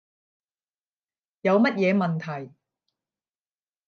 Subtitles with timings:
[1.41, 2.55] 有乜嘢問題